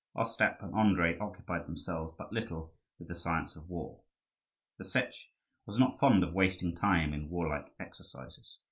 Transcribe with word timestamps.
Ostap 0.15 0.63
and 0.63 0.73
Andrii 0.73 1.21
occupied 1.21 1.67
themselves 1.67 2.11
but 2.17 2.33
little 2.33 2.73
with 2.97 3.07
the 3.07 3.13
science 3.13 3.55
of 3.55 3.69
war. 3.69 3.99
The 4.79 4.83
Setch 4.83 5.27
was 5.67 5.77
not 5.77 5.99
fond 5.99 6.23
of 6.23 6.33
wasting 6.33 6.75
time 6.75 7.13
in 7.13 7.29
warlike 7.29 7.71
exercises. 7.79 8.57